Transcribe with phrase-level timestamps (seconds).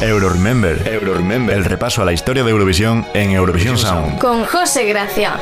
[0.00, 0.86] Euro Remember.
[0.86, 1.56] Euro Remember.
[1.56, 4.18] El repaso a la historia de Eurovisión en Eurovisión Sound.
[4.18, 5.38] Con José Gracia.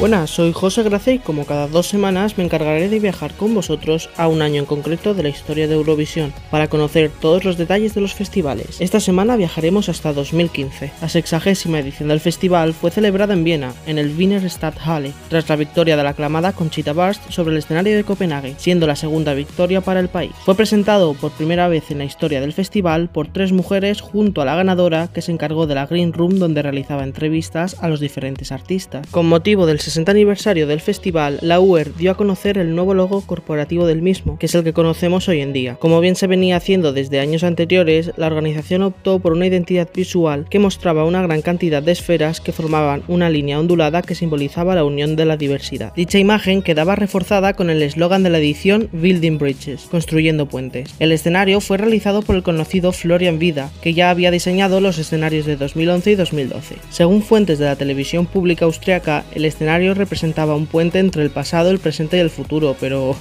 [0.00, 4.10] Buenas, soy José Gracia y como cada dos semanas me encargaré de viajar con vosotros
[4.16, 7.94] a un año en concreto de la historia de Eurovisión para conocer todos los detalles
[7.94, 8.80] de los festivales.
[8.80, 10.90] Esta semana viajaremos hasta 2015.
[11.00, 15.54] La sexagésima edición del festival fue celebrada en Viena, en el Wiener Stadthalle, tras la
[15.54, 19.80] victoria de la aclamada Conchita Wurst sobre el escenario de Copenhague, siendo la segunda victoria
[19.80, 20.32] para el país.
[20.44, 24.44] Fue presentado por primera vez en la historia del festival por tres mujeres junto a
[24.44, 28.50] la ganadora que se encargó de la Green Room donde realizaba entrevistas a los diferentes
[28.50, 29.06] artistas.
[29.12, 33.20] Con motivo del 60 aniversario del festival, la UER dio a conocer el nuevo logo
[33.20, 35.76] corporativo del mismo, que es el que conocemos hoy en día.
[35.76, 40.46] Como bien se venía haciendo desde años anteriores, la organización optó por una identidad visual
[40.48, 44.84] que mostraba una gran cantidad de esferas que formaban una línea ondulada que simbolizaba la
[44.84, 45.92] unión de la diversidad.
[45.94, 50.94] Dicha imagen quedaba reforzada con el eslogan de la edición Building Bridges, construyendo puentes.
[50.98, 55.44] El escenario fue realizado por el conocido Florian Vida, que ya había diseñado los escenarios
[55.44, 56.76] de 2011 y 2012.
[56.88, 61.70] Según fuentes de la televisión pública austriaca, el escenario representaba un puente entre el pasado,
[61.70, 63.16] el presente y el futuro, pero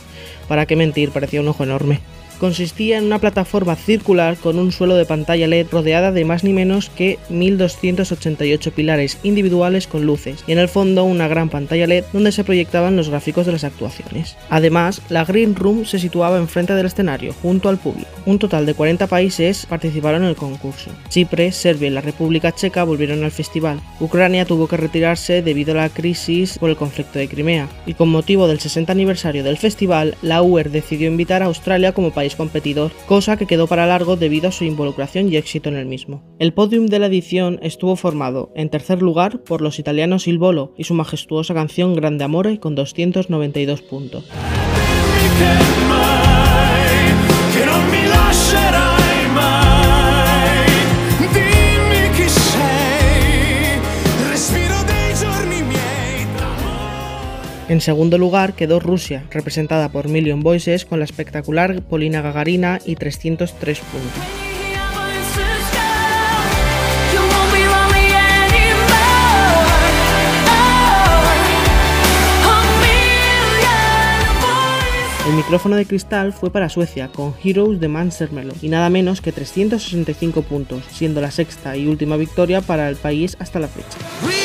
[0.47, 1.99] para qué mentir, parecía un ojo enorme
[2.43, 6.51] consistía en una plataforma circular con un suelo de pantalla LED rodeada de más ni
[6.51, 12.03] menos que 1288 pilares individuales con luces y en el fondo una gran pantalla LED
[12.11, 14.35] donde se proyectaban los gráficos de las actuaciones.
[14.49, 18.09] Además, la Green Room se situaba enfrente del escenario, junto al público.
[18.25, 20.91] Un total de 40 países participaron en el concurso.
[21.07, 23.79] Chipre, Serbia y la República Checa volvieron al festival.
[24.01, 28.09] Ucrania tuvo que retirarse debido a la crisis por el conflicto de Crimea y con
[28.09, 32.91] motivo del 60 aniversario del festival, la UER decidió invitar a Australia como país competidor,
[33.07, 36.23] cosa que quedó para largo debido a su involucración y éxito en el mismo.
[36.39, 40.73] El podium de la edición estuvo formado, en tercer lugar, por los italianos Il Bolo
[40.77, 44.25] y su majestuosa canción Grande Amore con 292 puntos.
[57.73, 62.95] En segundo lugar quedó Rusia, representada por Million Voices con la espectacular Polina Gagarina y
[62.97, 64.23] 303 puntos.
[75.27, 79.31] El micrófono de cristal fue para Suecia, con Heroes de Mansermelo, y nada menos que
[79.31, 84.42] 365 puntos, siendo la sexta y última victoria para el país hasta la fecha.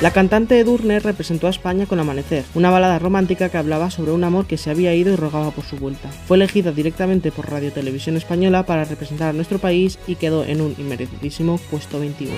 [0.00, 4.22] La cantante Edurne representó a España con Amanecer, una balada romántica que hablaba sobre un
[4.22, 6.08] amor que se había ido y rogaba por su vuelta.
[6.28, 10.60] Fue elegida directamente por Radio Televisión Española para representar a nuestro país y quedó en
[10.60, 12.32] un inmerecidísimo puesto 21.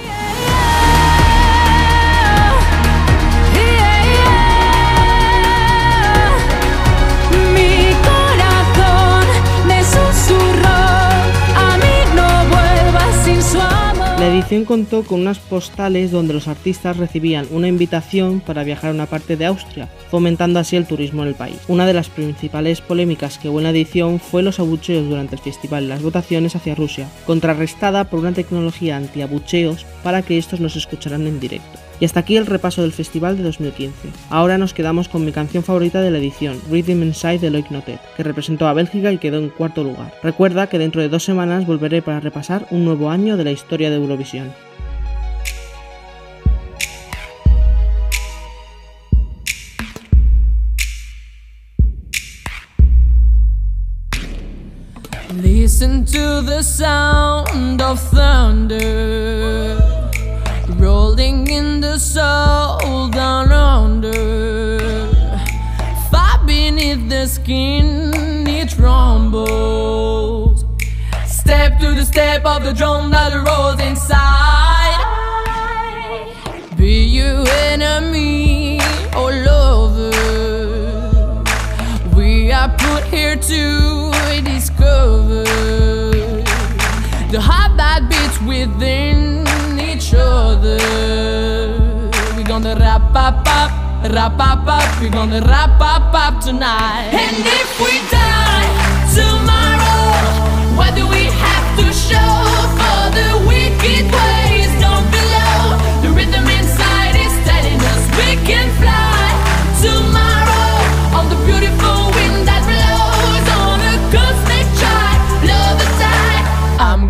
[14.50, 19.06] Edición contó con unas postales donde los artistas recibían una invitación para viajar a una
[19.06, 21.60] parte de Austria, fomentando así el turismo en el país.
[21.68, 25.40] Una de las principales polémicas que hubo en la edición fue los abucheos durante el
[25.40, 30.68] festival y las votaciones hacia Rusia, contrarrestada por una tecnología anti-abucheos para que estos no
[30.68, 31.78] se escucharan en directo.
[32.00, 33.92] Y hasta aquí el repaso del festival de 2015.
[34.30, 38.00] Ahora nos quedamos con mi canción favorita de la edición, Rhythm Inside de Loic Notet,
[38.16, 40.14] que representó a Bélgica y quedó en cuarto lugar.
[40.22, 43.90] Recuerda que dentro de dos semanas volveré para repasar un nuevo año de la historia
[43.90, 44.39] de Eurovisión.
[55.32, 59.78] Listen to the sound of thunder
[60.76, 64.78] rolling in the soul down under.
[66.10, 68.39] Far beneath the skin,
[72.00, 75.00] the step of the drum that rolls inside.
[76.74, 78.80] Be you enemy
[79.14, 80.10] or lover.
[82.16, 84.10] We are put here to
[84.42, 85.44] discover
[87.34, 89.46] the heart that beats within
[89.78, 90.78] each other.
[92.34, 93.70] We're gonna wrap up up,
[94.10, 95.00] wrap up up.
[95.02, 97.10] We're gonna wrap up up tonight.
[97.12, 98.59] And if we die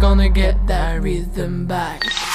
[0.00, 2.29] gonna get that rhythm back.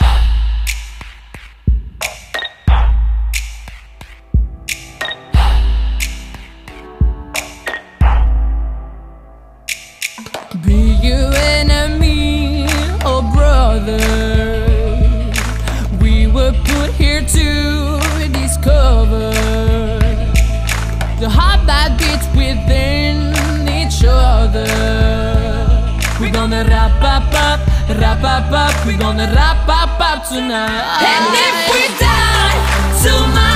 [11.06, 12.66] you and me,
[13.06, 14.02] oh brother.
[16.02, 17.48] We were put here to
[18.42, 19.30] discover
[21.22, 23.18] the heart that beats within
[23.69, 24.66] each other.
[26.19, 27.60] We're gonna wrap up, up,
[28.00, 28.86] wrap up, up.
[28.86, 31.06] We're gonna wrap up, up tonight.
[31.13, 32.58] And if we die
[33.04, 33.55] tomorrow.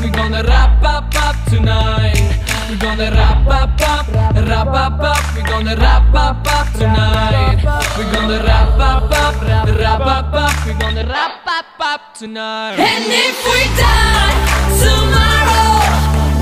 [0.00, 2.22] We're gonna wrap up up tonight.
[2.70, 5.34] We're gonna wrap up up, wrap up up.
[5.34, 7.64] We're gonna wrap up up tonight.
[7.98, 10.66] We're gonna wrap up up, wrap up up.
[10.66, 12.78] We're gonna wrap up up tonight.
[12.78, 14.34] And if we die
[14.78, 15.82] tomorrow,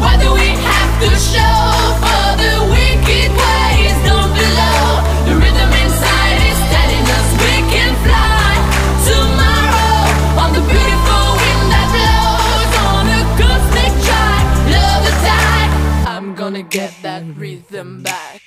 [0.00, 2.15] what do we have to show
[16.70, 18.45] get that rhythm back.